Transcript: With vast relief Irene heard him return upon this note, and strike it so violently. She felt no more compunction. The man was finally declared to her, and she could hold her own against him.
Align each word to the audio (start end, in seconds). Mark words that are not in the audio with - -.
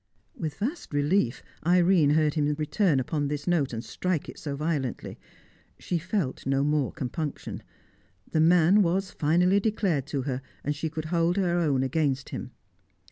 With 0.35 0.55
vast 0.57 0.93
relief 0.95 1.43
Irene 1.63 2.09
heard 2.09 2.33
him 2.33 2.51
return 2.57 2.99
upon 2.99 3.27
this 3.27 3.45
note, 3.45 3.71
and 3.71 3.85
strike 3.85 4.27
it 4.27 4.39
so 4.39 4.55
violently. 4.55 5.19
She 5.77 5.99
felt 5.99 6.43
no 6.47 6.63
more 6.63 6.91
compunction. 6.91 7.61
The 8.31 8.39
man 8.41 8.81
was 8.81 9.11
finally 9.11 9.59
declared 9.59 10.07
to 10.07 10.23
her, 10.23 10.41
and 10.63 10.75
she 10.75 10.89
could 10.89 11.05
hold 11.13 11.37
her 11.37 11.59
own 11.59 11.83
against 11.83 12.29
him. 12.29 12.49